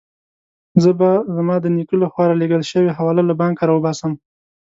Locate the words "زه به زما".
0.83-1.55